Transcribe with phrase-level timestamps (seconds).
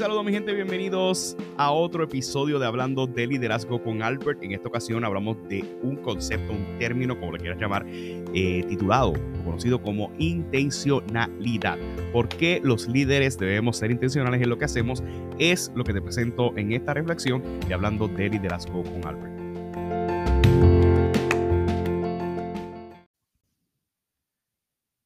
[0.00, 4.42] saludos mi gente, bienvenidos a otro episodio de Hablando de Liderazgo con Albert.
[4.42, 9.10] En esta ocasión hablamos de un concepto, un término, como le quieras llamar, eh, titulado
[9.10, 11.76] o conocido como intencionalidad.
[12.14, 15.02] ¿Por qué los líderes debemos ser intencionales en lo que hacemos?
[15.38, 19.29] Es lo que te presento en esta reflexión de Hablando de Liderazgo con Albert.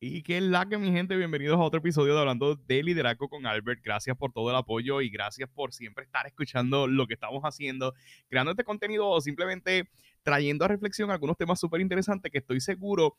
[0.07, 3.31] Y qué es la que mi gente, bienvenidos a otro episodio de Hablando de Liderazgo
[3.31, 3.81] con Albert.
[3.82, 7.95] Gracias por todo el apoyo y gracias por siempre estar escuchando lo que estamos haciendo,
[8.29, 9.89] creando este contenido o simplemente
[10.22, 13.17] trayendo a reflexión algunos temas súper interesantes que estoy seguro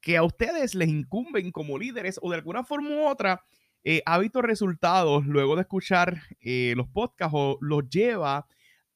[0.00, 3.42] que a ustedes les incumben como líderes o de alguna forma u otra
[3.82, 8.46] eh, visto resultados luego de escuchar eh, los podcasts o los lleva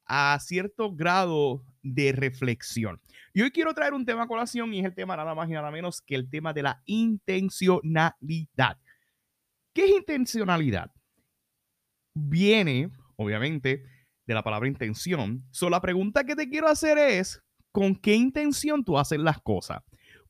[0.05, 3.01] a cierto grado de reflexión.
[3.33, 5.53] Y hoy quiero traer un tema a colación y es el tema nada más y
[5.53, 8.79] nada menos que el tema de la intencionalidad.
[9.73, 10.91] ¿Qué es intencionalidad?
[12.15, 13.85] Viene, obviamente,
[14.27, 15.45] de la palabra intención.
[15.51, 17.41] So, la pregunta que te quiero hacer es,
[17.73, 19.83] ¿con qué intención tú haces las cosas?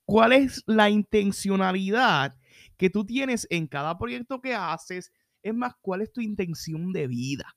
[0.05, 2.37] ¿Cuál es la intencionalidad
[2.77, 5.13] que tú tienes en cada proyecto que haces?
[5.43, 7.57] Es más, ¿cuál es tu intención de vida?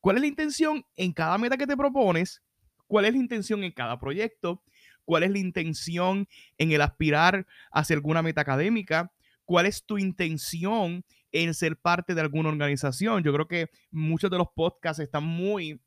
[0.00, 2.42] ¿Cuál es la intención en cada meta que te propones?
[2.90, 4.64] ¿Cuál es la intención en cada proyecto?
[5.10, 9.10] cuál es la intención en el aspirar hacia alguna meta académica,
[9.44, 13.24] cuál es tu intención en ser parte de alguna organización.
[13.24, 15.80] Yo creo que muchos de los podcasts están muy,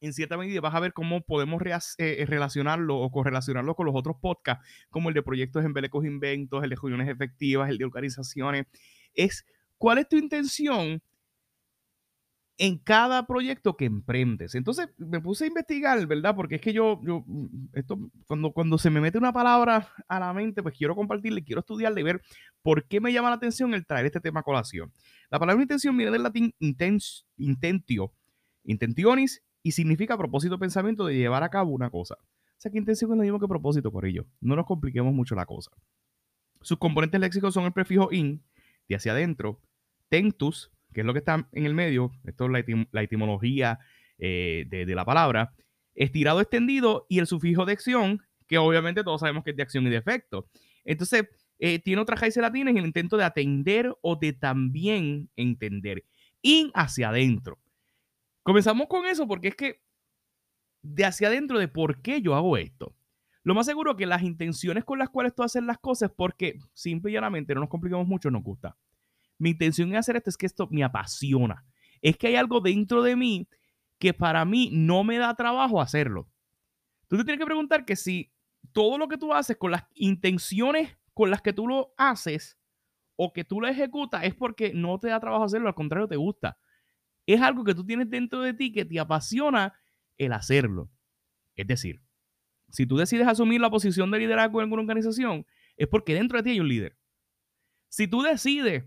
[0.00, 1.62] en cierta medida, vas a ver cómo podemos
[1.98, 6.64] eh, relacionarlo o correlacionarlo con los otros podcasts, como el de proyectos en Belecos Inventos,
[6.64, 8.66] el de reuniones efectivas, el de organizaciones.
[9.14, 9.46] Es
[9.78, 11.00] cuál es tu intención
[12.62, 14.54] en cada proyecto que emprendes.
[14.54, 16.36] Entonces me puse a investigar, ¿verdad?
[16.36, 17.24] Porque es que yo, yo
[17.72, 21.58] esto, cuando, cuando se me mete una palabra a la mente, pues quiero compartirle, quiero
[21.58, 22.22] estudiarle y ver
[22.62, 24.92] por qué me llama la atención el traer este tema a colación.
[25.28, 28.12] La palabra intención viene del latín intens, intentio,
[28.62, 32.14] intentionis, y significa propósito, pensamiento de llevar a cabo una cosa.
[32.14, 34.24] O sea que intención es lo mismo que propósito, por ello.
[34.40, 35.72] No nos compliquemos mucho la cosa.
[36.60, 38.44] Sus componentes léxicos son el prefijo in,
[38.88, 39.60] de hacia adentro,
[40.08, 42.50] tentus, que es lo que está en el medio, esto es
[42.92, 43.78] la, etimología
[44.18, 45.52] eh, de, la palabra,
[45.94, 49.86] estirado, extendido y el sufijo de acción, que obviamente todos sabemos que es de acción
[49.86, 50.48] y de efecto.
[50.84, 56.04] Entonces, eh, tiene otra raíces latinas en el intento de atender o de también entender.
[56.42, 57.58] In hacia adentro.
[58.42, 59.82] Comenzamos con eso porque es que
[60.82, 62.94] de hacia adentro de por qué yo hago esto.
[63.44, 67.10] Lo más seguro que las intenciones con las cuales tú haces las cosas, porque simple
[67.10, 68.76] y llanamente no nos complicamos mucho, nos gusta
[69.42, 71.64] mi intención en hacer esto es que esto me apasiona.
[72.00, 73.48] Es que hay algo dentro de mí
[73.98, 76.28] que para mí no me da trabajo hacerlo.
[77.08, 78.32] Tú te tienes que preguntar que si
[78.72, 82.56] todo lo que tú haces con las intenciones con las que tú lo haces
[83.16, 86.16] o que tú lo ejecutas es porque no te da trabajo hacerlo, al contrario, te
[86.16, 86.56] gusta.
[87.26, 89.74] Es algo que tú tienes dentro de ti que te apasiona
[90.18, 90.88] el hacerlo.
[91.56, 92.00] Es decir,
[92.70, 95.44] si tú decides asumir la posición de liderazgo en alguna organización,
[95.76, 96.96] es porque dentro de ti hay un líder.
[97.88, 98.84] Si tú decides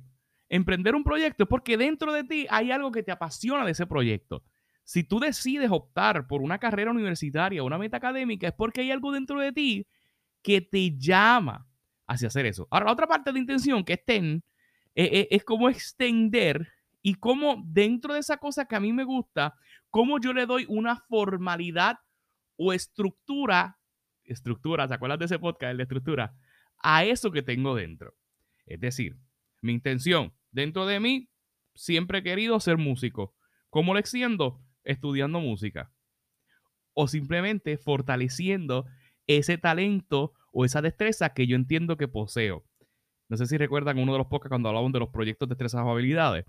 [0.49, 3.87] Emprender un proyecto es porque dentro de ti hay algo que te apasiona de ese
[3.87, 4.43] proyecto.
[4.83, 8.91] Si tú decides optar por una carrera universitaria o una meta académica, es porque hay
[8.91, 9.87] algo dentro de ti
[10.43, 11.67] que te llama
[12.05, 12.67] hacia hacer eso.
[12.69, 14.43] Ahora, la otra parte de intención que estén
[14.93, 16.67] eh, eh, es como extender
[17.01, 19.55] y cómo dentro de esa cosa que a mí me gusta,
[19.89, 21.99] cómo yo le doy una formalidad
[22.55, 23.79] o estructura,
[24.23, 26.35] estructura, ¿se acuerdan de ese podcast, el de estructura?
[26.77, 28.13] A eso que tengo dentro.
[28.65, 29.17] Es decir,
[29.65, 31.29] mi intención, dentro de mí,
[31.73, 33.35] siempre he querido ser músico.
[33.69, 34.61] ¿Cómo lo extiendo?
[34.83, 35.91] Estudiando música.
[36.93, 38.85] O simplemente fortaleciendo
[39.27, 42.63] ese talento o esa destreza que yo entiendo que poseo.
[43.27, 45.89] No sé si recuerdan uno de los podcasts cuando hablaban de los proyectos, destrezas o
[45.89, 46.45] habilidades.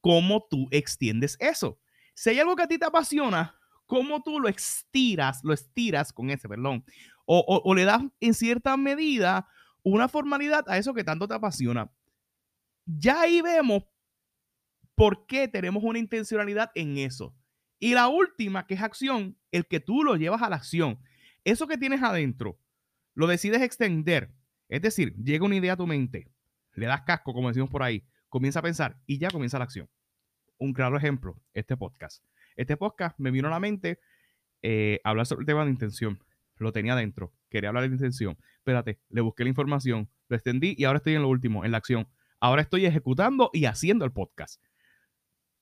[0.00, 1.80] ¿Cómo tú extiendes eso?
[2.14, 6.30] Si hay algo que a ti te apasiona, ¿cómo tú lo estiras, lo estiras con
[6.30, 6.84] ese, perdón?
[7.24, 9.48] O, o le das en cierta medida
[9.82, 11.90] una formalidad a eso que tanto te apasiona.
[12.84, 13.84] Ya ahí vemos
[14.94, 17.34] por qué tenemos una intencionalidad en eso.
[17.78, 21.00] Y la última, que es acción, el que tú lo llevas a la acción.
[21.44, 22.58] Eso que tienes adentro,
[23.14, 24.32] lo decides extender.
[24.68, 26.30] Es decir, llega una idea a tu mente,
[26.74, 29.90] le das casco, como decimos por ahí, comienza a pensar y ya comienza la acción.
[30.58, 32.24] Un claro ejemplo, este podcast.
[32.56, 33.98] Este podcast me vino a la mente
[34.62, 36.18] eh, hablar sobre el tema de intención.
[36.56, 38.38] Lo tenía adentro, quería hablar de intención.
[38.58, 41.78] Espérate, le busqué la información, lo extendí y ahora estoy en lo último, en la
[41.78, 42.08] acción.
[42.42, 44.60] Ahora estoy ejecutando y haciendo el podcast.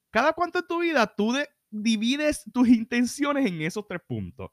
[0.09, 1.35] Cada cuánto en tu vida tú
[1.71, 4.51] divides tus intenciones en esos tres puntos.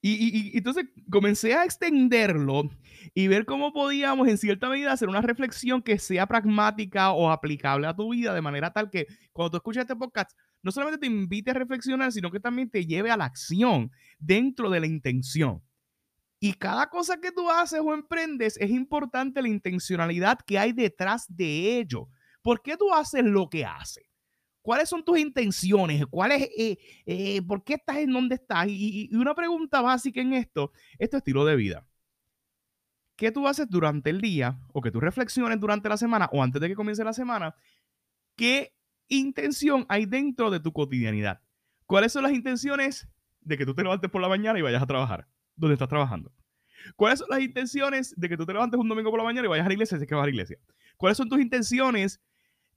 [0.00, 2.70] Y, entonces comencé a extenderlo
[3.14, 7.88] y ver cómo podíamos en cierta medida hacer una reflexión que sea pragmática o aplicable
[7.88, 10.30] a tu vida de manera tal que cuando tú escuchas este podcast
[10.62, 14.70] no solamente te invite a reflexionar, sino que también te lleve a la acción dentro
[14.70, 15.64] de la intención.
[16.40, 21.26] Y cada cosa que tú haces o emprendes es importante la intencionalidad que hay detrás
[21.28, 22.08] de ello.
[22.42, 24.04] ¿Por qué tú haces lo que haces?
[24.62, 26.04] ¿Cuáles son tus intenciones?
[26.10, 28.66] ¿Cuál eh, eh, ¿Por qué estás en donde estás?
[28.68, 31.86] Y, una pregunta básica en esto es tu estilo de vida.
[33.16, 36.60] ¿Qué tú haces durante el día o que tú reflexiones durante la semana o antes
[36.60, 37.56] de que comience la semana?
[38.36, 38.74] ¿Qué
[39.08, 41.40] intención hay dentro de tu cotidianidad?
[41.86, 43.08] ¿Cuáles son las intenciones
[43.40, 45.26] de que tú te levantes por la mañana y vayas a trabajar?
[45.58, 46.32] ¿Dónde estás trabajando?
[46.96, 49.50] ¿Cuáles son las intenciones de que tú te levantes un domingo por la mañana y
[49.50, 50.58] vayas a la iglesia si es que vas a la iglesia?
[50.96, 52.20] ¿Cuáles son tus intenciones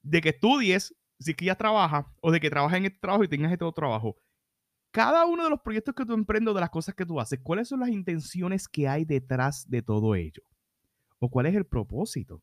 [0.02, 3.24] de que estudies si es que ya trabajas o de que trabajas en este trabajo
[3.24, 4.16] y tengas este otro trabajo.
[4.90, 7.68] Cada uno de los proyectos que tú emprendes, de las cosas que tú haces, ¿cuáles
[7.68, 10.42] son las intenciones que hay detrás de todo ello?
[11.18, 12.42] ¿O cuál es el propósito?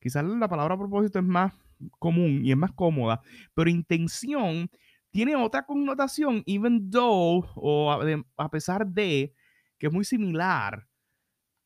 [0.00, 1.52] Quizás la palabra propósito es más
[1.98, 3.20] común y es más cómoda,
[3.54, 4.70] pero intención
[5.10, 7.90] tiene otra connotación, even though, o
[8.36, 9.34] a, pesar de,
[9.80, 10.86] que es muy similar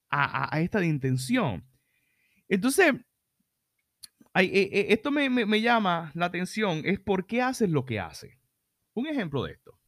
[0.08, 1.68] a, a esta de intención.
[2.48, 2.94] Entonces,
[4.36, 8.36] eh, eh, esto me, llama la atención, es por qué haces lo que haces.
[8.94, 9.78] Un ejemplo de esto.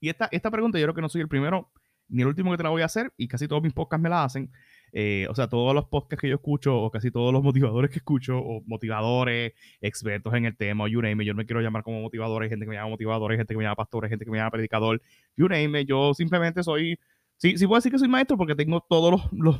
[0.00, 1.70] Y esta, esta pregunta yo creo que no soy el primero
[2.08, 4.08] ni el último que te la voy a hacer y casi todos mis podcasts me
[4.08, 4.52] la hacen.
[4.92, 7.98] Eh, o sea, todos los podcasts que yo escucho o casi todos los motivadores que
[7.98, 12.00] escucho o motivadores, expertos en el tema, you name yo no me quiero llamar como
[12.00, 14.50] motivadores, gente que me llama motivadores, gente que me llama pastores, gente que me llama
[14.50, 15.00] predicador,
[15.36, 16.98] you name yo simplemente soy
[17.42, 19.58] Sí, sí puedo decir que soy maestro porque tengo todas los,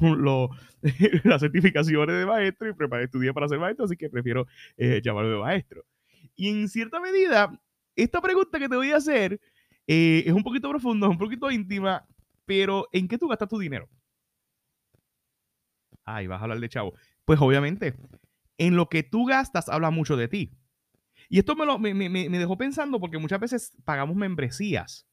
[1.25, 4.47] las certificaciones de maestro y preparé, estudié para ser maestro, así que prefiero
[4.77, 5.85] eh, llamarme maestro.
[6.37, 7.61] Y en cierta medida,
[7.97, 9.41] esta pregunta que te voy a hacer
[9.89, 12.07] eh, es un poquito profunda, es un poquito íntima,
[12.47, 13.89] pero ¿en qué tú gastas tu dinero?
[16.05, 16.95] Ay, vas a hablar de chavo.
[17.25, 17.97] Pues obviamente,
[18.59, 20.53] en lo que tú gastas habla mucho de ti.
[21.29, 25.09] Y esto me, lo, me, me, me dejó pensando porque muchas veces pagamos membresías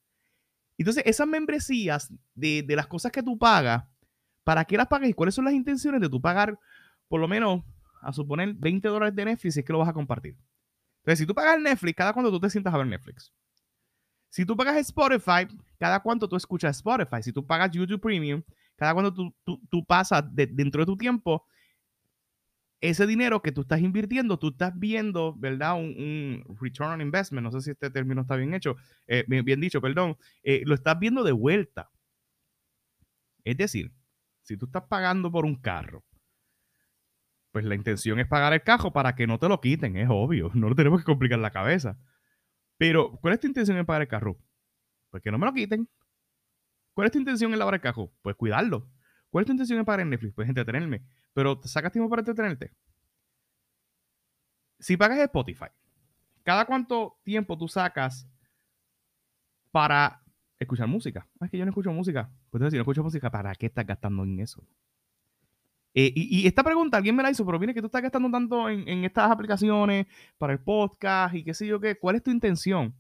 [0.82, 3.84] entonces, esas membresías de, las cosas que tú pagas,
[4.44, 6.58] ¿para qué las pagas y cuáles son las intenciones de tú pagar
[7.08, 7.64] por lo menos,
[8.02, 10.38] a suponer, 20 dólares de Netflix si es que lo vas a compartir?
[11.02, 13.34] Entonces, si tú pagas Netflix, ¿cada cuánto tú te sientas a ver Netflix?
[14.30, 15.48] Si tú pagas Spotify,
[15.78, 17.24] ¿cada cuánto tú escuchas Spotify?
[17.24, 18.44] Si tú pagas YouTube Premium,
[18.76, 19.34] ¿cada cuánto tú,
[19.70, 21.46] tú, pasas dentro de tu tiempo
[22.82, 25.76] ese dinero que tú estás invirtiendo, tú estás viendo, ¿verdad?
[25.76, 28.78] Un, return on investment, no sé si este término está bien hecho,
[29.08, 31.90] eh, bien, dicho, perdón, eh, lo estás viendo de vuelta.
[33.44, 33.92] Es decir,
[34.44, 36.06] si tú estás pagando por un carro,
[37.52, 40.52] pues la intención es pagar el carro para que no te lo quiten, es obvio,
[40.54, 41.98] no lo tenemos que complicar la cabeza.
[42.78, 44.40] Pero, ¿cuál es tu intención en pagar el carro?
[45.10, 45.90] Pues que no me lo quiten.
[46.94, 48.14] ¿Cuál es tu intención en lavar el carro?
[48.22, 48.90] Pues cuidarlo.
[49.30, 50.34] ¿Cuál es tu intención en pagar en Netflix?
[50.34, 51.04] Pues entretenerme
[51.34, 52.72] pero ¿te sacas tiempo para entretenerte?
[54.80, 55.68] Si pagas Spotify,
[56.44, 58.28] ¿cada cuánto tiempo tú sacas
[59.72, 60.24] para
[60.58, 61.28] escuchar música?
[61.40, 62.30] Ah, es que yo no escucho música.
[62.50, 64.64] Pues entonces, si no escucho música, ¿para qué estás gastando en eso?
[65.94, 68.70] Eh, y, esta pregunta alguien me la hizo, pero viene que tú estás gastando tanto
[68.70, 70.06] en, en, estas aplicaciones
[70.38, 71.96] para el podcast y qué sé yo qué.
[71.98, 72.96] ¿Cuál es tu intención?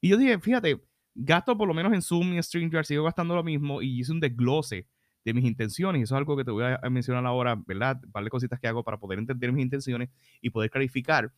[0.00, 0.80] Y yo dije, fíjate,
[1.14, 4.20] gasto por lo menos en Zoom y StreamYard, sigo gastando lo mismo y hice un
[4.20, 4.86] desglose
[5.24, 6.02] de mis intenciones.
[6.02, 8.00] Eso es algo que te voy a mencionar ahora, ¿verdad?
[8.04, 10.08] Un par cositas que hago para poder entender mis intenciones
[10.40, 11.32] y poder clarificar.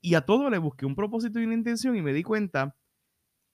[0.00, 2.76] Y a todo le busqué un propósito y una intención y me di cuenta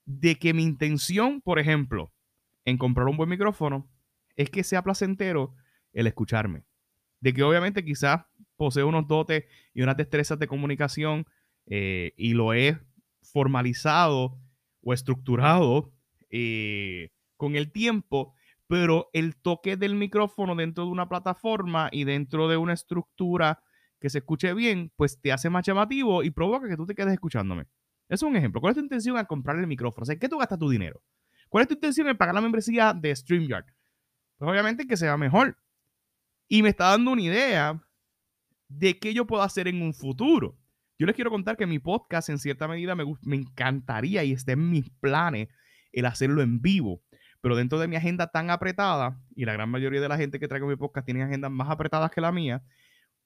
[0.05, 2.12] de que mi intención, por ejemplo,
[2.65, 3.89] en comprar un buen micrófono,
[4.37, 5.55] es que sea placentero
[5.93, 6.65] el escucharme.
[7.21, 8.25] De que obviamente quizás
[8.57, 11.27] poseo unos dotes y unas destrezas de comunicación
[11.67, 12.79] eh, y lo he
[13.23, 14.39] formalizado
[14.83, 15.93] o estructurado
[16.31, 18.35] eh, con el tiempo
[18.73, 23.62] pero el toque del micrófono dentro de una plataforma y dentro de una estructura
[24.00, 27.12] que se escuche bien, pues te hace más llamativo y provoca que tú te quedes
[27.12, 27.64] escuchándome.
[28.09, 28.62] Eso es un ejemplo.
[28.62, 30.05] ¿Cuál es tu intención al comprar el micrófono?
[30.05, 31.02] O sea, ¿qué tú gastas tu dinero?
[31.50, 33.67] ¿Cuál es tu intención al pagar la membresía de StreamYard?
[34.38, 35.59] Pues obviamente que sea mejor.
[36.49, 37.79] Y me está dando una idea
[38.69, 40.57] de qué yo puedo hacer en un futuro.
[40.99, 44.52] Yo les quiero contar que mi podcast en cierta medida me, me encantaría y está
[44.52, 45.49] en mis planes
[45.93, 47.02] el hacerlo en vivo.
[47.43, 50.49] Pero dentro de mi agenda tan apretada, y la gran mayoría de la gente que
[50.49, 52.63] traigo mi podcast tiene agendas más apretadas que la mía,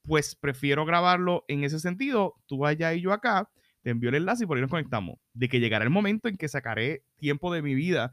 [0.02, 2.34] pues prefiero grabarlo en ese sentido.
[2.46, 3.50] Tú allá y yo acá,
[3.82, 5.18] te envío el enlace y por ahí nos conectamos.
[5.34, 8.12] De que llegará el momento en que sacaré tiempo de mi vida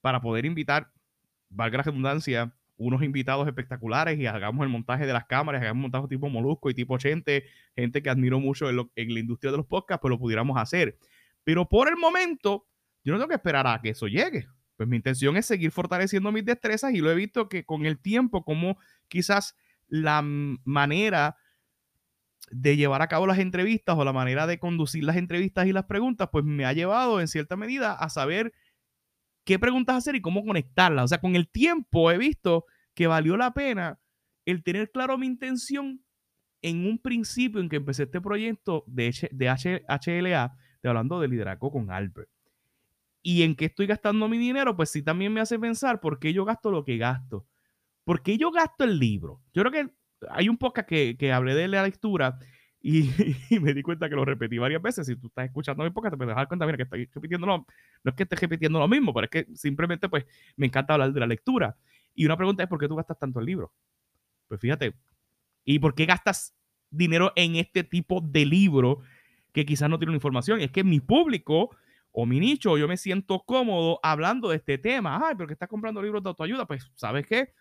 [0.00, 0.92] para poder invitar,
[1.50, 6.08] valga la redundancia, unos invitados espectaculares y hagamos el montaje de las cámaras, hagamos montaje
[6.08, 9.66] tipo Molusco y tipo Chente, gente que admiro mucho en, en la industria de los
[9.66, 10.96] podcasts, pues lo pudiéramos hacer.
[11.42, 12.66] Pero por el momento,
[13.02, 14.46] yo no tengo que esperar a que eso llegue.
[14.76, 17.98] Pues mi intención es seguir fortaleciendo mis destrezas y lo he visto que con el
[17.98, 18.78] tiempo, como
[19.08, 19.56] quizás
[19.88, 21.36] la manera
[22.50, 25.84] de llevar a cabo las entrevistas o la manera de conducir las entrevistas y las
[25.84, 28.52] preguntas, pues me ha llevado en cierta medida a saber
[29.44, 31.04] qué preguntas hacer y cómo conectarlas.
[31.04, 32.64] O sea, con el tiempo he visto
[32.94, 34.00] que valió la pena
[34.44, 36.04] el tener claro mi intención
[36.62, 41.90] en un principio en que empecé este proyecto de, de HLA, hablando de liderazgo con
[41.90, 42.30] Albert.
[43.26, 46.34] Y en qué estoy gastando mi dinero, pues sí también me hace pensar por qué
[46.34, 47.46] yo gasto lo que gasto.
[48.04, 49.40] ¿Por qué yo gasto el libro?
[49.54, 49.90] Yo creo que
[50.28, 52.38] hay un podcast que, que hablé de la lectura
[52.82, 53.08] y,
[53.60, 55.06] me di cuenta que lo repetí varias veces.
[55.06, 57.56] Si tú estás escuchando mi podcast, te puedes dar cuenta, mira, que estoy repitiendo lo,
[57.56, 57.66] no
[58.10, 60.26] es que estés repitiendo lo mismo, pero es que simplemente pues
[60.56, 61.78] me encanta hablar de la lectura.
[62.14, 63.72] Y una pregunta es, ¿por qué tú gastas tanto el libro?
[64.48, 64.96] Pues fíjate,
[65.64, 66.54] ¿y por qué gastas
[66.90, 69.00] dinero en este tipo de libro
[69.54, 70.60] que quizás no tiene una información?
[70.60, 71.74] es que mi público
[72.16, 75.20] o mi nicho, yo me siento cómodo hablando de este tema.
[75.26, 76.64] Ay, pero que estás comprando libros de autoayuda.
[76.64, 77.52] Pues, ¿sabes qué?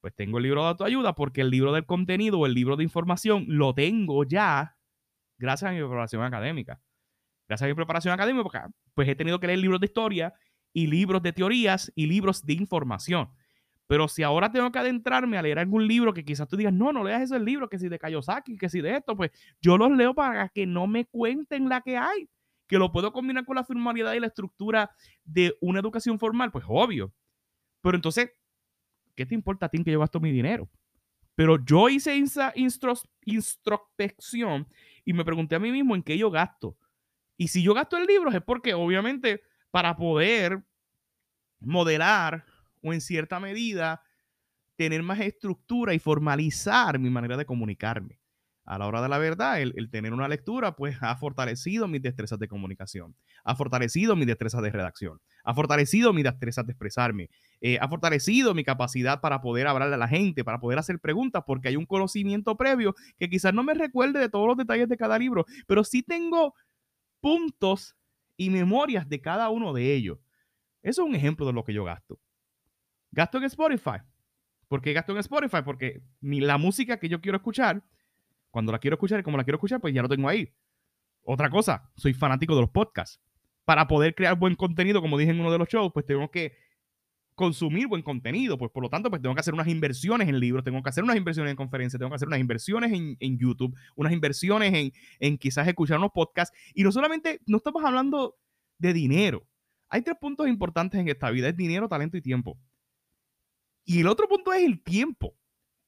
[0.00, 2.84] Pues tengo el libro de autoayuda porque el libro del contenido o el libro de
[2.84, 4.76] información lo tengo ya
[5.36, 6.80] gracias a mi preparación académica.
[7.48, 10.32] Gracias a mi preparación académica, pues he tenido que leer libros de historia
[10.72, 13.30] y libros de teorías y libros de información.
[13.88, 16.92] Pero si ahora tengo que adentrarme a leer algún libro que quizás tú digas, no,
[16.92, 19.90] no leas ese libro, que si de Kayosaki, que si de esto, pues yo los
[19.90, 22.28] leo para que no me cuenten la que hay.
[22.68, 24.90] Que lo puedo combinar con la formalidad y la estructura
[25.24, 27.12] de una educación formal, pues obvio.
[27.80, 28.30] Pero entonces,
[29.16, 30.70] ¿qué te importa a ti que yo gasto mi dinero?
[31.34, 32.16] Pero yo hice
[32.54, 34.68] introspección
[35.04, 36.76] y me pregunté a mí mismo en qué yo gasto.
[37.36, 40.64] Y si yo gasto en libros es porque obviamente para poder
[41.60, 42.44] modelar
[42.82, 44.02] o en cierta medida
[44.76, 48.20] tener más estructura y formalizar mi manera de comunicarme
[48.68, 52.38] a la hora de la verdad, el, tener una lectura, pues ha fortalecido mis destrezas
[52.38, 57.30] de comunicación, ha fortalecido mis destrezas de redacción, ha fortalecido mis destrezas de expresarme,
[57.62, 61.44] eh, ha fortalecido mi capacidad para poder hablarle a la gente, para poder hacer preguntas,
[61.46, 64.98] porque hay un conocimiento previo que quizás no me recuerde de todos los detalles de
[64.98, 66.54] cada libro, pero sí tengo
[67.20, 67.96] puntos
[68.36, 70.18] y memorias de cada uno de ellos.
[70.82, 72.20] Eso es un ejemplo de lo que yo gasto.
[73.12, 74.02] Gasto en Spotify.
[74.68, 75.62] ¿Por qué gasto en Spotify?
[75.64, 77.82] Porque la música que yo quiero escuchar,
[78.50, 80.52] cuando la quiero escuchar y como la quiero escuchar, pues ya lo tengo ahí.
[81.22, 83.20] Otra cosa, soy fanático de los podcasts.
[83.64, 86.56] Para poder crear buen contenido, como dije en uno de los shows, pues tengo que
[87.34, 88.58] consumir buen contenido.
[88.58, 91.04] Pues por lo tanto, pues tengo que hacer unas inversiones en libros, tengo que hacer
[91.04, 95.38] unas inversiones en conferencias, tengo que hacer unas inversiones en, YouTube, unas inversiones en, en
[95.38, 96.56] quizás escuchar unos podcasts.
[96.74, 98.36] Y no solamente, no estamos hablando
[98.78, 99.46] de dinero.
[99.90, 102.58] Hay tres puntos importantes en esta vida, es dinero, talento y tiempo.
[103.84, 105.34] Y el otro punto es el tiempo.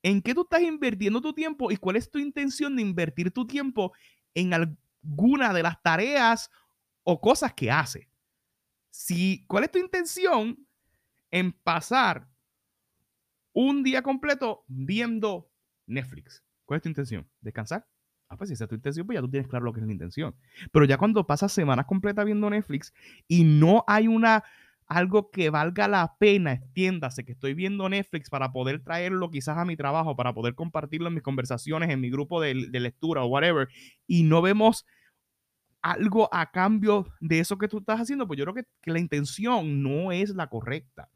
[0.03, 3.47] ¿En qué tú estás invirtiendo tu tiempo y cuál es tu intención de invertir tu
[3.47, 3.93] tiempo
[4.35, 6.51] en alguna de las tareas
[7.03, 8.09] o cosas que haces?
[8.91, 10.67] Si, ¿Cuál es tu intención
[11.31, 12.29] en pasar
[13.53, 15.51] un día completo viendo
[15.87, 16.43] Netflix?
[16.65, 17.29] ¿Cuál es tu intención?
[17.41, 17.87] ¿Descansar?
[18.29, 19.87] Ah, pues si esa es tu intención, pues ya tú tienes claro lo que es
[19.87, 20.37] la intención.
[20.73, 22.95] Pero ya cuando pasas semanas completas viendo Netflix
[23.27, 24.45] y no hay una
[24.91, 29.65] algo que valga la pena, extiéndase, que estoy viendo Netflix para poder traerlo quizás a
[29.65, 33.69] mi trabajo, para poder compartirlo en mis conversaciones, en mi grupo de, lectura o whatever,
[34.09, 34.85] y no vemos
[35.81, 39.81] algo a cambio de eso que tú estás haciendo, pues yo creo que, la intención
[39.81, 41.09] no es la correcta.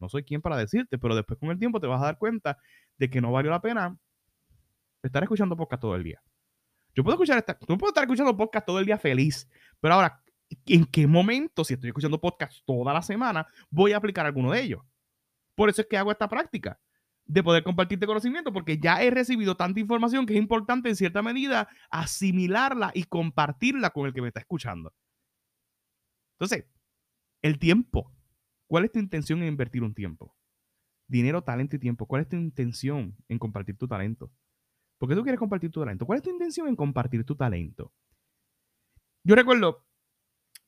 [0.00, 2.58] No soy quien para decirte, pero después con el tiempo te vas a dar cuenta
[2.98, 3.96] de que no valió la pena
[5.04, 6.20] estar escuchando podcast todo el día.
[6.96, 9.48] Yo puedo escuchar esta, tú puedes estar escuchando podcast todo el día feliz,
[9.80, 10.20] pero ahora
[10.66, 14.62] en qué momento, si estoy escuchando podcast toda la semana, voy a aplicar alguno de
[14.62, 14.82] ellos.
[15.54, 16.80] Por eso es que hago esta práctica
[17.26, 21.22] de poder compartirte conocimiento, porque ya he recibido tanta información que es importante en cierta
[21.22, 24.92] medida asimilarla y compartirla con el que me está escuchando.
[26.38, 26.66] Entonces,
[27.42, 28.10] el tiempo.
[28.66, 30.34] ¿Cuál es tu intención en invertir un tiempo?
[31.06, 32.06] Dinero, talento y tiempo.
[32.06, 34.32] ¿Cuál es tu intención en compartir tu talento?
[34.98, 36.06] ¿Por qué tú quieres compartir tu talento?
[36.06, 37.92] ¿Cuál es tu intención en compartir tu talento?
[39.22, 39.86] Yo recuerdo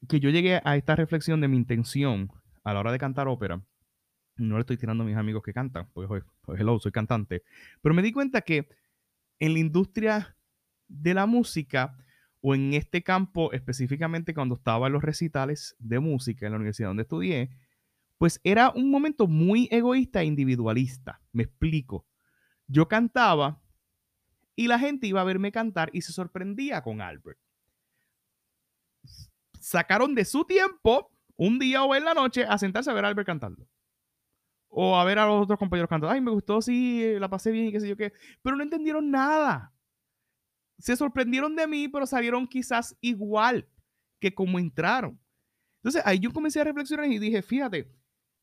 [0.09, 2.31] que yo llegué a esta reflexión de mi intención
[2.65, 3.63] a la hora de cantar ópera.
[4.37, 6.09] No le estoy tirando a mis amigos que cantan, pues,
[6.43, 7.43] pues hello, soy cantante.
[7.81, 8.69] Pero me di cuenta que
[9.39, 10.37] en la industria
[10.89, 11.97] de la música,
[12.41, 16.89] o en este campo específicamente cuando estaba en los recitales de música en la universidad
[16.89, 17.51] donde estudié,
[18.19, 21.21] pues era un momento muy egoísta e individualista.
[21.33, 22.07] Me explico.
[22.69, 23.61] Yo cantaba
[24.55, 27.39] y la gente iba a verme cantar y se sorprendía con Albert
[29.67, 33.09] sacaron de su tiempo un día o en la noche a sentarse a ver a
[33.09, 33.69] Albert cantando.
[34.69, 36.13] O a ver a los otros compañeros cantando.
[36.13, 38.13] Ay, me gustó, sí, la pasé bien y qué sé yo qué.
[38.43, 39.75] Pero no entendieron nada.
[40.79, 43.69] Se sorprendieron de mí, pero salieron quizás igual
[44.21, 45.19] que como entraron.
[45.79, 47.91] Entonces ahí yo comencé a reflexionar y dije, fíjate,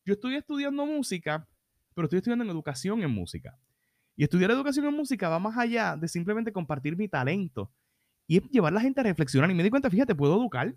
[0.04, 1.48] yo estoy estudiando música,
[1.94, 3.58] pero estoy estudiando en educación en música.
[4.14, 7.72] Y estudiar educación en música va más allá de simplemente compartir mi talento
[8.26, 9.50] y es llevar a la gente a reflexionar.
[9.50, 10.74] Y me di cuenta, fíjate, puedo educar.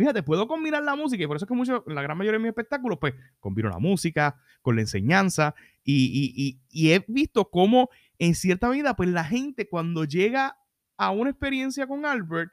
[0.00, 2.42] Fíjate, puedo combinar la música y por eso es que mucho, la gran mayoría de
[2.42, 5.54] mis espectáculos, pues combino la música con la enseñanza
[5.84, 10.56] y, y he visto cómo en cierta medida, pues la gente cuando llega
[10.96, 12.50] a una experiencia con Albert,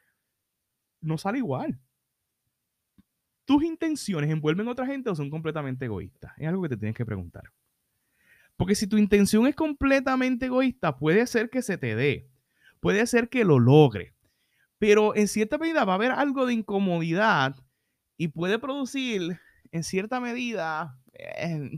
[1.00, 1.80] no sale igual.
[3.46, 6.34] ¿Tus intenciones envuelven a otra gente o son completamente egoístas?
[6.36, 7.54] Es algo que te tienes que preguntar.
[8.58, 12.30] Porque si tu intención es completamente egoísta, puede ser que se te dé,
[12.82, 14.16] puede ser que lo logre,
[14.79, 17.55] pero en cierta medida va a haber algo de incomodidad
[18.17, 19.39] y puede producir
[19.72, 21.69] en cierta medida, eh,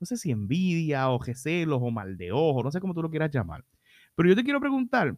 [0.00, 3.10] no sé si envidia o recelos o mal de ojo, no sé cómo tú lo
[3.10, 3.64] quieras llamar.
[4.14, 5.16] Pero yo te quiero preguntar,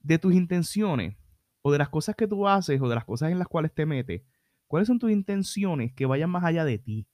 [0.00, 1.16] de tus intenciones
[1.62, 3.86] o de las cosas que tú haces o de las cosas en las cuales te
[3.86, 4.22] metes,
[4.66, 7.08] ¿cuáles son tus intenciones que vayan más allá de ti?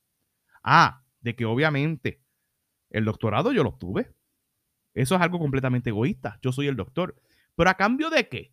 [0.63, 2.23] Ah, de que obviamente
[2.91, 4.13] el doctorado yo lo obtuve.
[4.93, 6.39] Eso es algo completamente egoísta.
[6.43, 7.17] Yo soy el doctor.
[7.55, 8.53] Pero a cambio de qué?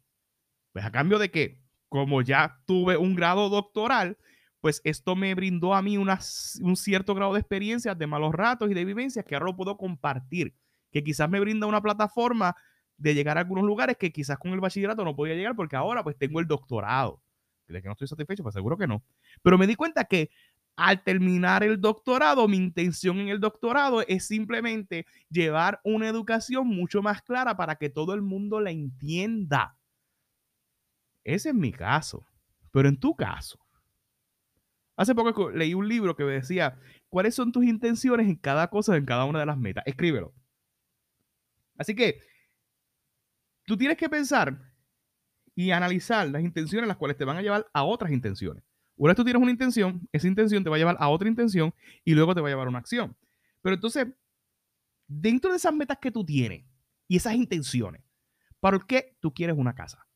[0.77, 4.15] Pues a cambio de que, como ya tuve un grado doctoral,
[4.61, 8.75] pues esto me brindó a mí un cierto grado de experiencia, de malos ratos y
[8.75, 10.53] de vivencias que ahora lo puedo compartir.
[10.91, 12.55] Que quizás me brinda una plataforma
[12.95, 16.03] de llegar a algunos lugares que quizás con el bachillerato no podía llegar porque ahora
[16.03, 17.23] pues tengo el doctorado.
[17.67, 18.43] ¿De que no estoy satisfecho?
[18.43, 19.01] Pues seguro que no.
[19.41, 20.29] Pero me di cuenta que
[20.75, 27.01] al terminar el doctorado, mi intención en el doctorado es simplemente llevar una educación mucho
[27.01, 29.76] más clara para que todo el mundo la entienda.
[31.27, 32.25] Ese es mi caso.
[32.71, 33.59] Pero en tu caso,
[34.95, 36.79] hace poco leí un libro que me decía,
[37.09, 39.83] ¿cuáles son tus intenciones en cada cosa, en cada una de las metas?
[39.85, 40.33] Escríbelo.
[41.77, 42.21] Así que
[43.65, 44.57] tú tienes que pensar
[45.53, 48.63] y analizar las intenciones las cuales te van a llevar a otras intenciones.
[48.95, 51.73] Una vez tú tienes una intención, esa intención te va a llevar a otra intención
[52.05, 53.17] y luego te va a llevar a una acción.
[53.61, 54.07] Pero entonces,
[55.07, 56.65] dentro de esas metas que tú tienes
[57.05, 58.01] y esas intenciones,
[58.61, 60.06] ¿para qué tú quieres una casa?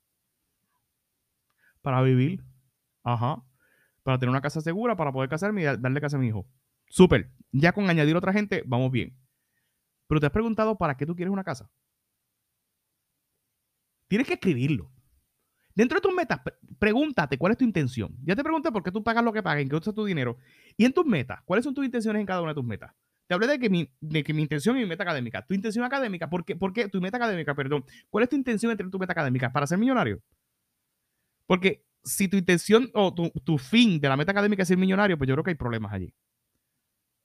[1.81, 2.43] Para vivir.
[3.03, 3.43] Ajá.
[4.03, 6.47] Para tener una casa segura, para poder casarme y darle casa a mi hijo.
[6.87, 7.31] Súper.
[7.51, 9.17] Ya con añadir otra gente, vamos bien.
[10.07, 11.69] Pero te has preguntado para qué tú quieres una casa.
[14.07, 14.91] Tienes que escribirlo.
[15.73, 16.41] Dentro de tus metas,
[16.79, 18.17] pregúntate cuál es tu intención.
[18.23, 20.37] Ya te pregunté por qué tú pagas lo que pagas, en qué usas tu dinero.
[20.75, 22.91] Y en tus metas, ¿cuáles son tus intenciones en cada una de tus metas?
[23.27, 25.45] Te hablé de que mi, de que mi intención y mi meta académica.
[25.45, 26.89] Tu intención académica, ¿por qué, ¿por qué?
[26.89, 27.85] Tu meta académica, perdón.
[28.09, 29.49] ¿Cuál es tu intención entre tu meta académica?
[29.53, 30.21] ¿Para ser millonario?
[31.51, 35.27] Porque si tu intención o tu, fin de la meta académica es ser millonario, pues
[35.27, 36.15] yo creo que hay problemas allí.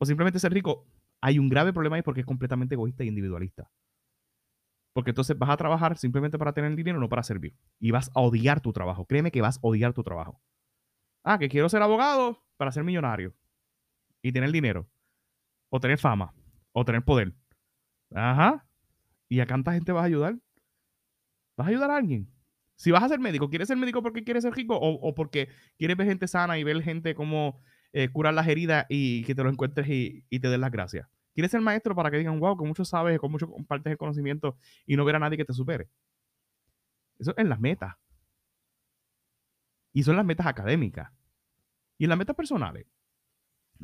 [0.01, 0.85] O simplemente ser rico.
[1.21, 3.71] Hay un grave problema ahí porque es completamente egoísta e individualista.
[4.95, 7.57] Porque entonces vas a trabajar simplemente para tener dinero, no para servir.
[7.79, 9.07] Y vas a odiar tu trabajo.
[9.07, 10.43] Créeme que vas a odiar tu trabajo.
[11.23, 13.33] Ah, que quiero ser abogado para ser millonario.
[14.23, 14.89] Y tener dinero.
[15.69, 16.35] O tener fama.
[16.73, 17.33] O tener poder.
[18.13, 18.67] Ajá.
[19.29, 20.37] ¿Y a cuánta gente vas a ayudar?
[21.57, 22.36] ¿Vas a ayudar a alguien?
[22.77, 24.79] Si vas a ser médico, ¿quieres ser médico porque quieres ser rico?
[24.79, 27.61] ¿O, porque quieres ver gente sana y ver gente como
[27.93, 31.09] eh, curar las heridas y que te lo encuentres y, te den las gracias?
[31.35, 34.57] ¿Quieres ser maestro para que digan, wow, con mucho sabes, con mucho compartes el conocimiento
[34.87, 35.89] y no ver a nadie que te supere?
[37.19, 37.95] Eso es las metas.
[39.93, 41.11] Y son las metas académicas.
[41.97, 42.87] Y en las metas personales.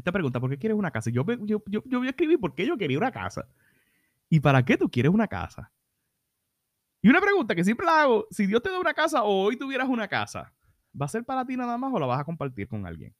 [0.03, 1.11] Te pregunta, ¿por qué quieres una casa?
[1.11, 3.49] Yo, yo, yo, yo voy a escribir por qué yo quería una casa.
[4.29, 5.73] ¿Y para qué tú quieres una casa?
[7.03, 9.57] Y una pregunta que siempre la hago, si Dios te da una casa o hoy
[9.57, 10.53] tuvieras una casa,
[10.99, 13.13] ¿va a ser para ti nada más o la vas a compartir con alguien?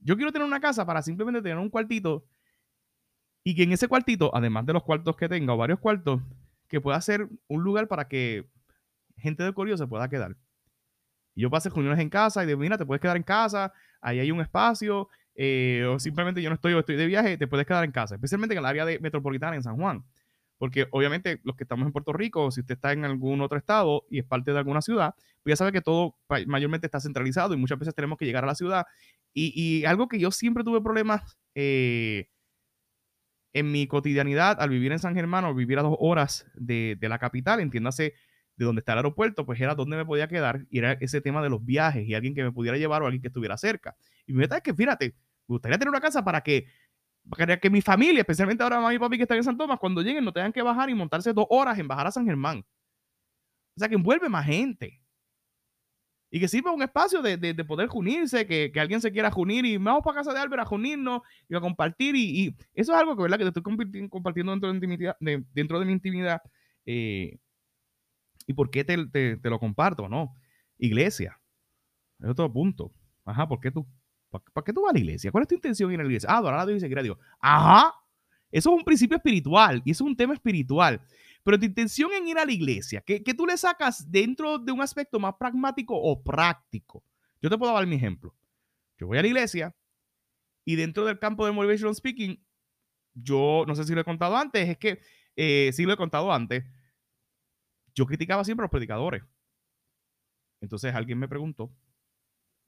[0.00, 2.26] Yo quiero tener una casa para simplemente tener un cuartito
[3.42, 6.20] y que en ese cuartito, además de los cuartos que tenga o varios cuartos,
[6.68, 8.46] que pueda ser un lugar para que
[9.16, 10.36] gente del colegio se pueda quedar.
[11.34, 14.20] Y yo pase reuniones en casa y de mira, te puedes quedar en casa, ahí
[14.20, 17.66] hay un espacio, eh, o simplemente yo no estoy o estoy de viaje, te puedes
[17.66, 20.04] quedar en casa, especialmente en el área de metropolitana en San Juan.
[20.58, 24.04] Porque obviamente los que estamos en Puerto Rico, si usted está en algún otro estado
[24.10, 26.16] y es parte de alguna ciudad, pues ya sabe que todo
[26.46, 28.84] mayormente está centralizado y muchas veces tenemos que llegar a la ciudad.
[29.32, 32.28] Y, algo que yo siempre tuve problemas eh,
[33.52, 37.18] en mi cotidianidad, al vivir en San Germán o vivir a dos horas de, la
[37.18, 38.14] capital, entiéndase
[38.56, 41.42] de donde está el aeropuerto, pues era donde me podía quedar y era ese tema
[41.42, 43.96] de los viajes y alguien que me pudiera llevar o alguien que estuviera cerca.
[44.26, 45.14] Y mi meta es que, fíjate,
[45.46, 46.66] me gustaría tener una casa para que,
[47.30, 50.02] para que mi familia, especialmente ahora mami y papi que están en San Tomás, cuando
[50.02, 52.64] lleguen no tengan que bajar y montarse dos horas en bajar a San Germán.
[53.76, 55.00] O sea, que envuelve más gente
[56.30, 59.64] y que sirva un espacio de, de, poder unirse, que, que, alguien se quiera unir
[59.64, 62.16] y vamos para casa de Albert a unirnos y a compartir.
[62.16, 63.38] Y, eso es algo que, ¿verdad?
[63.38, 66.42] que te estoy compartiendo dentro de, intimidad, de, dentro de mi intimidad.
[66.84, 67.38] Eh,
[68.46, 70.08] ¿Y por qué te, te, lo comparto?
[70.08, 70.34] No.
[70.76, 71.40] Iglesia.
[72.20, 72.92] Es otro punto.
[73.24, 73.86] Ajá, ¿por qué tú?
[74.30, 75.30] ¿Para qué tú vas a la iglesia?
[75.30, 76.28] ¿Cuál es tu intención en la iglesia?
[76.30, 77.18] Ah, adorar a Dios y seguir a Dios.
[77.40, 77.94] Ajá.
[78.50, 81.00] Eso es un principio espiritual y eso es un tema espiritual.
[81.42, 84.82] Pero tu intención en ir a la iglesia, ¿qué, tú le sacas dentro de un
[84.82, 87.02] aspecto más pragmático o práctico?
[87.40, 88.34] Yo te puedo dar mi ejemplo.
[88.98, 89.74] Yo voy a la iglesia
[90.64, 92.44] y dentro del campo de motivational speaking,
[93.14, 95.00] yo no sé si lo he contado antes, es que
[95.36, 96.64] eh, sí lo he contado antes.
[97.94, 99.22] Yo criticaba siempre a los predicadores.
[100.60, 101.72] Entonces alguien me preguntó,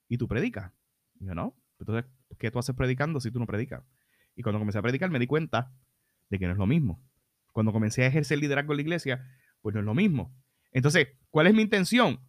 [0.08, 0.72] ¿y tú predicas?
[1.20, 1.54] Yo, no.
[1.78, 3.82] Entonces, ¿qué tú haces predicando si tú no predicas?
[4.34, 5.72] Y cuando comencé a predicar me di cuenta
[6.28, 7.02] de que no es lo mismo.
[7.52, 9.26] Cuando comencé a ejercer liderazgo en la iglesia,
[9.60, 10.34] pues no es lo mismo.
[10.72, 12.20] Entonces, ¿cuál es mi intención?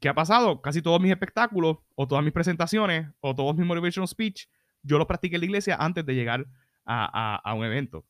[0.00, 0.62] ¿Qué ha pasado?
[0.62, 4.46] Casi todos mis espectáculos, o todas mis presentaciones, o todos mis motivational speech,
[4.82, 6.46] yo los practiqué en la iglesia antes de llegar
[6.84, 8.06] a, a, un evento.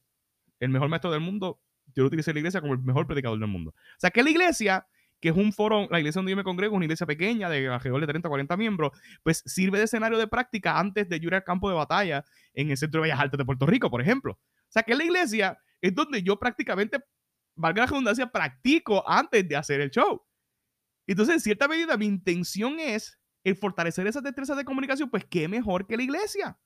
[0.61, 1.61] El mejor maestro del mundo,
[1.94, 3.70] yo lo utilicé en la iglesia como el mejor predicador del mundo.
[3.70, 4.87] O sea, que la iglesia
[5.20, 8.00] que es un foro, la iglesia donde yo me congrego, una iglesia pequeña de alrededor
[8.00, 11.68] de 30 40 miembros, pues sirve de escenario de práctica antes de ir al campo
[11.68, 14.33] de batalla en el Centro de Bellas Artes de Puerto Rico, por ejemplo.
[14.33, 17.02] O sea, que la iglesia es donde yo prácticamente,
[17.57, 20.22] valga la redundancia, practico antes de hacer el show.
[21.07, 25.48] Entonces, en cierta medida, mi intención es el fortalecer esas destrezas de comunicación, pues qué
[25.48, 26.59] mejor que la iglesia.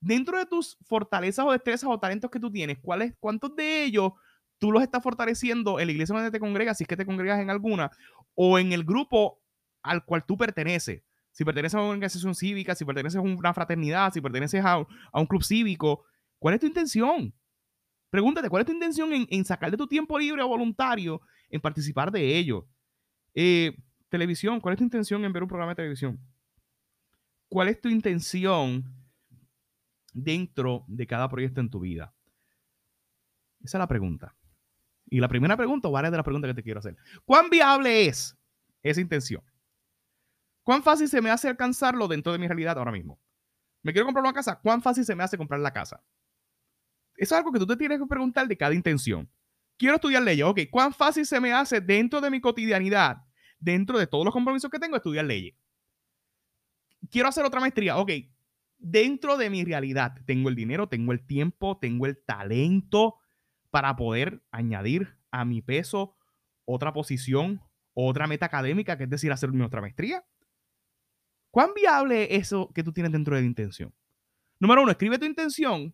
[0.00, 4.12] Dentro de tus fortalezas o destrezas o talentos que tú tienes, ¿cuáles, ¿cuántos de ellos
[4.58, 7.40] tú los estás fortaleciendo en la iglesia donde te congregas, si es que te congregas
[7.40, 7.90] en alguna,
[8.34, 9.40] o en el grupo
[9.82, 11.02] al cual tú perteneces.
[11.30, 15.26] Si perteneces a una organización cívica, si perteneces a una fraternidad, si perteneces a, un
[15.26, 16.04] club cívico,
[16.38, 17.34] ¿cuál es tu intención?
[18.08, 22.12] Pregúntate, ¿cuál es tu intención en, sacar de tu tiempo libre o voluntario en participar
[22.12, 22.68] de ello?
[23.34, 23.76] Eh,
[24.08, 26.20] televisión, ¿cuál es tu intención en ver un programa de televisión?
[27.48, 28.84] ¿Cuál es tu intención
[30.12, 32.14] dentro de cada proyecto en tu vida?
[33.60, 34.36] Esa es la pregunta.
[35.06, 36.96] Y la primera pregunta, o varias de las preguntas que te quiero hacer.
[37.24, 38.36] ¿Cuán viable es
[38.82, 39.42] esa intención?
[40.62, 43.20] ¿Cuán fácil se me hace alcanzarlo dentro de mi realidad ahora mismo?
[43.82, 44.58] ¿Me quiero comprar una casa?
[44.60, 46.02] ¿Cuán fácil se me hace comprar la casa?
[47.16, 49.30] Eso es algo que tú te tienes que preguntar de cada intención.
[49.76, 50.46] Quiero estudiar leyes.
[50.46, 53.18] Ok, ¿cuán fácil se me hace dentro de mi cotidianidad,
[53.58, 55.54] dentro de todos los compromisos que tengo, estudiar leyes?
[57.10, 57.98] Quiero hacer otra maestría.
[57.98, 58.10] Ok,
[58.78, 63.16] dentro de mi realidad, tengo el dinero, tengo el tiempo, tengo el talento,
[63.74, 66.16] para poder añadir a mi peso
[66.64, 67.60] otra posición,
[67.92, 70.24] otra meta académica, que es decir, hacer otra maestría?
[71.50, 73.92] ¿Cuán viable es eso que tú tienes dentro de la intención?
[74.60, 75.92] Número uno, escribe tu intención,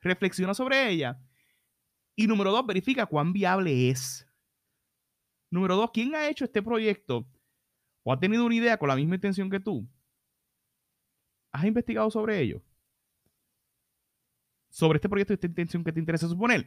[0.00, 1.20] reflexiona sobre ella.
[2.14, 4.26] Y número dos, verifica cuán viable es.
[5.50, 7.28] Número dos, ¿quién ha hecho este proyecto
[8.04, 9.86] o ha tenido una idea con la misma intención que tú?
[11.52, 12.62] ¿Has investigado sobre ello?
[14.70, 16.66] Sobre este proyecto y esta intención que te interesa suponer.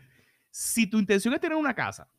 [0.50, 2.10] Si tu intención es tener una casa,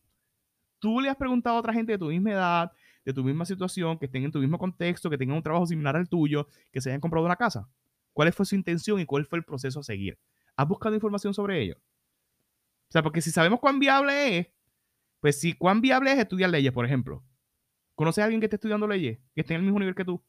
[0.78, 2.72] tú le has preguntado a otra gente de tu misma edad,
[3.04, 5.96] de tu misma situación, que estén en tu mismo contexto, que tengan un trabajo similar
[5.96, 7.68] al tuyo, que se hayan comprado una casa.
[8.12, 10.18] ¿Cuál fue su intención y cuál fue el proceso a seguir?
[10.56, 11.76] ¿Has buscado información sobre ello?
[12.88, 14.48] O sea, porque si sabemos cuán viable es,
[15.20, 17.22] pues si cuán viable es estudiar leyes, por ejemplo.
[17.94, 20.22] ¿Conoces a alguien que esté estudiando leyes, que esté en el mismo nivel que tú,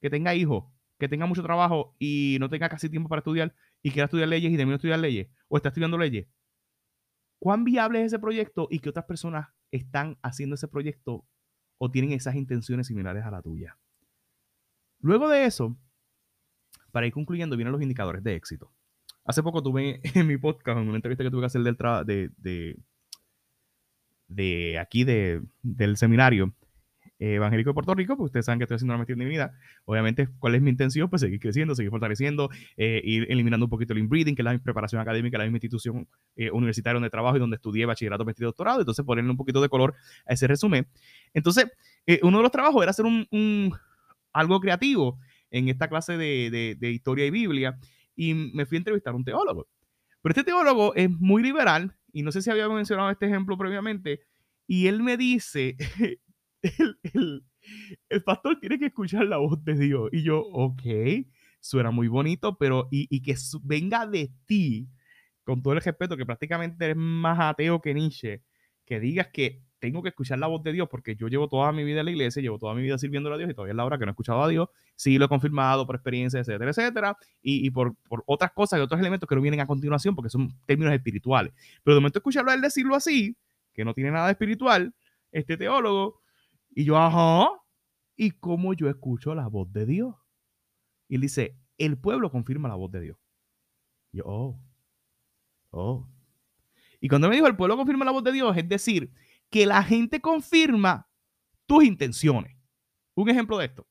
[0.00, 0.64] que tenga hijos,
[0.98, 4.52] que tenga mucho trabajo y no tenga casi tiempo para estudiar y quiera estudiar leyes
[4.52, 5.28] y termine de estudiar leyes?
[5.48, 6.26] ¿O está estudiando leyes?
[7.38, 11.24] Cuán viable es ese proyecto y qué otras personas están haciendo ese proyecto
[11.78, 13.76] o tienen esas intenciones similares a la tuya.
[15.00, 15.76] Luego de eso,
[16.92, 18.72] para ir concluyendo, vienen los indicadores de éxito.
[19.24, 22.30] Hace poco tuve en mi podcast, en una entrevista que tuve que hacer del de,
[22.38, 22.78] de,
[24.28, 26.54] de, aquí del seminario,
[27.32, 29.52] evangélico de Puerto Rico, pues ustedes saben que estoy haciendo una maestría en divinidad.
[29.84, 31.08] Obviamente, ¿cuál es mi intención?
[31.08, 34.58] Pues seguir creciendo, seguir fortaleciendo, eh, ir eliminando un poquito el inbreeding, que es la
[34.58, 38.48] preparación académica, la misma institución eh, universitaria donde trabajo y donde estudié bachillerato, maestría y
[38.48, 38.80] doctorado.
[38.80, 39.94] Entonces, ponerle un poquito de color
[40.26, 40.86] a ese resumen.
[41.32, 41.66] Entonces,
[42.06, 43.74] eh, uno de los trabajos era hacer un,
[44.32, 45.18] algo creativo
[45.50, 47.78] en esta clase de, de historia y Biblia
[48.16, 49.68] y me fui a entrevistar a un teólogo.
[50.22, 54.20] Pero este teólogo es muy liberal y no sé si había mencionado este ejemplo previamente.
[54.66, 55.76] Y él me dice
[58.08, 60.10] el, pastor tiene que escuchar la voz de Dios.
[60.12, 60.82] Y yo, ok,
[61.60, 64.88] suena muy bonito, pero y, que venga de ti,
[65.44, 68.42] con todo el respeto, que prácticamente eres más ateo que Nietzsche,
[68.84, 71.84] que digas que tengo que escuchar la voz de Dios porque yo llevo toda mi
[71.84, 73.84] vida en la iglesia, llevo toda mi vida sirviendo a Dios y todavía es la
[73.84, 74.68] hora que no he escuchado a Dios.
[74.96, 79.28] Sí lo he confirmado por experiencia, etcétera, etcétera, y, por, otras cosas y otros elementos
[79.28, 81.52] que no vienen a continuación porque son términos espirituales.
[81.82, 83.36] Pero de momento escucharlo a él decirlo así,
[83.74, 84.94] que no tiene nada espiritual,
[85.32, 86.22] este teólogo,
[86.74, 87.50] y yo, ajá.
[88.16, 90.14] ¿Y cómo yo escucho la voz de Dios?
[91.08, 93.18] Y él dice, el pueblo confirma la voz de Dios.
[94.12, 94.60] Y yo, oh,
[95.70, 96.08] oh.
[97.00, 99.12] Y cuando me dijo el pueblo confirma la voz de Dios, es decir,
[99.50, 101.08] que la gente confirma
[101.66, 102.56] tus intenciones.
[103.14, 103.86] Un ejemplo de esto.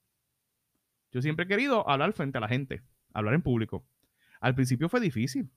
[1.11, 2.81] Yo siempre he querido hablar frente a la gente,
[3.13, 3.85] hablar en público.
[4.41, 5.49] Al principio fue difícil.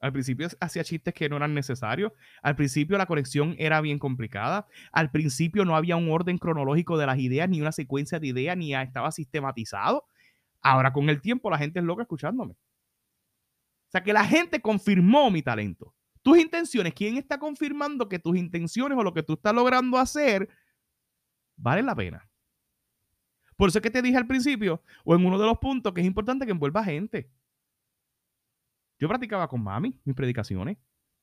[0.00, 2.12] Al principio hacía chistes que no eran necesarios.
[2.42, 4.66] Al principio la conexión era bien complicada.
[4.92, 8.56] Al principio no había un orden cronológico de las ideas, ni una secuencia de ideas,
[8.56, 10.04] ni estaba sistematizado.
[10.60, 12.52] Ahora con el tiempo la gente es loca escuchándome.
[12.52, 15.94] O sea que la gente confirmó mi talento.
[16.22, 20.48] Tus intenciones, ¿quién está confirmando que tus intenciones o lo que tú estás logrando hacer
[21.56, 22.28] vale la pena?
[23.56, 26.00] Por eso es que te dije al principio, o en uno de los puntos, que
[26.00, 27.30] es importante que envuelva gente.
[28.98, 30.78] Yo practicaba con mami mis predicaciones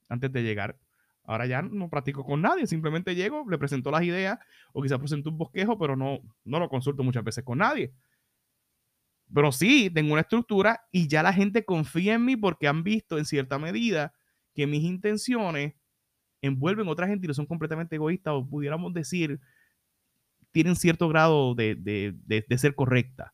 [0.10, 0.78] antes de llegar.
[1.26, 4.38] Ahora ya no practico con nadie, simplemente llego, le presento las ideas
[4.74, 7.94] o quizás presento un bosquejo, pero no, no lo consulto muchas veces con nadie.
[9.34, 13.18] Pero sí, tengo una estructura y ya la gente confía en mí porque han visto
[13.18, 14.14] en cierta medida
[14.54, 15.76] que mis intenciones
[16.42, 19.40] envuelven a otra gente y son completamente egoístas o pudiéramos decir,
[20.52, 23.34] tienen cierto grado de, de ser correcta.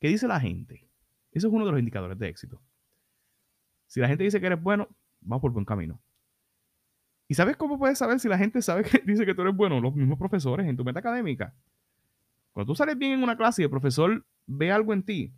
[0.00, 0.91] ¿Qué dice la gente?
[1.32, 2.60] Eso es uno de los indicadores de éxito.
[3.86, 4.88] Si la gente dice que eres bueno,
[5.20, 6.00] vamos por buen camino.
[7.28, 9.80] ¿Y sabes cómo puedes saber si la gente sabe que dice que tú eres bueno?
[9.80, 11.54] Los mismos profesores en tu meta académica.
[12.52, 15.32] Cuando tú sales bien en una clase y el profesor ve algo en ti,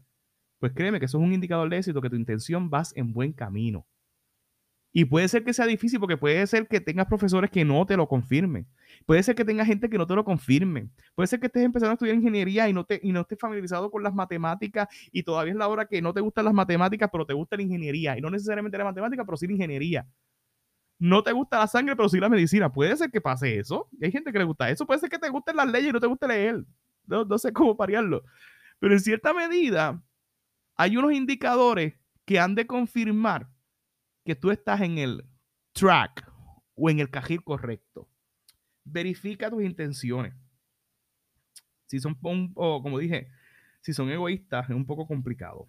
[0.58, 3.32] pues créeme que eso es un indicador de éxito, que tu intención vas en buen
[3.32, 3.86] camino.
[4.96, 7.96] Y puede ser que sea difícil porque puede ser que tengas profesores que no te
[7.96, 8.64] lo confirmen.
[9.06, 10.88] Puede ser que tengas gente que no te lo confirme.
[11.16, 13.90] Puede ser que estés empezando a estudiar ingeniería y no, te, y no estés familiarizado
[13.90, 17.26] con las matemáticas y todavía es la hora que no te gustan las matemáticas, pero
[17.26, 18.16] te gusta la ingeniería.
[18.16, 20.06] Y no necesariamente la matemática, pero sí la ingeniería.
[21.00, 22.72] No te gusta la sangre, pero sí la medicina.
[22.72, 23.88] Puede ser que pase eso.
[24.00, 24.86] Y hay gente que le gusta eso.
[24.86, 26.64] Puede ser que te gusten las leyes y no te guste leer.
[27.04, 28.22] No, no sé cómo parearlo.
[28.78, 30.00] Pero en cierta medida,
[30.76, 33.48] hay unos indicadores que han de confirmar
[34.24, 35.24] que tú estás en el
[35.72, 36.30] track
[36.74, 38.08] o en el cajil correcto.
[38.84, 40.34] Verifica tus intenciones.
[41.86, 42.18] Si son,
[42.54, 43.30] o como dije,
[43.80, 45.68] si son egoístas, es un poco complicado.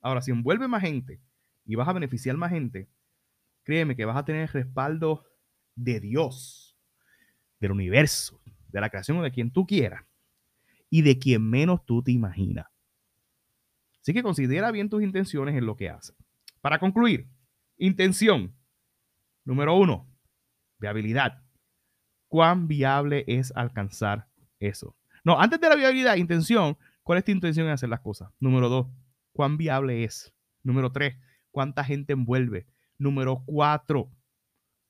[0.00, 1.20] Ahora, si envuelve más gente
[1.64, 2.88] y vas a beneficiar más gente,
[3.62, 5.26] créeme que vas a tener el respaldo
[5.74, 6.76] de Dios,
[7.60, 10.04] del universo, de la creación o de quien tú quieras
[10.88, 12.66] y de quien menos tú te imaginas.
[14.00, 16.14] Así que considera bien tus intenciones en lo que haces.
[16.60, 17.28] Para concluir,
[17.78, 18.56] Intención.
[19.44, 20.08] Número uno,
[20.78, 21.42] viabilidad.
[22.28, 24.96] ¿Cuán viable es alcanzar eso?
[25.24, 28.32] No, antes de la viabilidad, intención, ¿cuál es tu intención en hacer las cosas?
[28.40, 28.86] Número dos,
[29.32, 30.34] ¿cuán viable es?
[30.62, 31.18] Número tres,
[31.50, 32.66] ¿cuánta gente envuelve?
[32.98, 34.10] Número cuatro,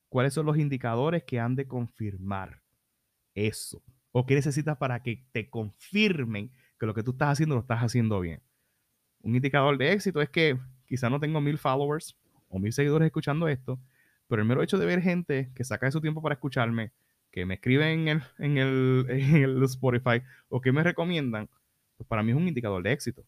[0.07, 2.63] ¿cuáles son los indicadores que han de confirmar
[3.35, 3.83] eso?
[4.11, 7.83] ¿O qué necesitas para que te confirmen que lo que tú estás haciendo lo estás
[7.83, 8.41] haciendo bien?
[9.19, 12.17] Un indicador de éxito es que quizá no tengo mil followers,
[12.49, 13.79] o mil seguidores escuchando esto,
[14.27, 16.91] pero el mero hecho de ver gente que saca de su tiempo para escucharme,
[17.31, 21.49] que me escriben en el, en el, Spotify o que me recomiendan,
[21.97, 23.25] pues para mí es un indicador de éxito.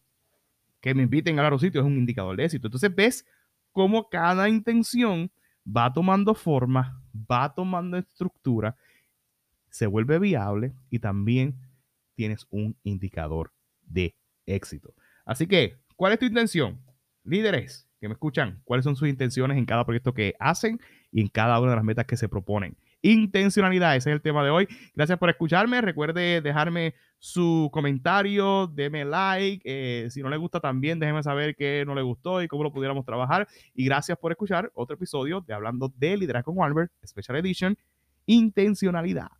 [0.80, 2.68] Que me inviten a los sitios es un indicador de éxito.
[2.68, 3.26] Entonces ves
[3.72, 5.30] cómo cada intención
[5.66, 8.76] va tomando forma, va tomando estructura,
[9.68, 11.56] se vuelve viable y también
[12.14, 13.52] tienes un indicador
[13.82, 14.94] de éxito.
[15.24, 16.80] Así que, ¿cuál es tu intención?
[17.24, 20.80] Líderes, que me escuchan, cuáles son sus intenciones en cada proyecto que hacen
[21.12, 22.76] y en cada una de las metas que se proponen.
[23.02, 24.68] Intencionalidad, ese es el tema de hoy.
[24.94, 25.80] Gracias por escucharme.
[25.80, 29.62] Recuerde dejarme su comentario, deme like.
[29.64, 32.72] Eh, si no le gusta también, déjeme saber qué no le gustó y cómo lo
[32.72, 33.48] pudiéramos trabajar.
[33.74, 37.76] Y gracias por escuchar otro episodio de Hablando de Liderazgo con Albert, Special Edition,
[38.26, 39.39] Intencionalidad.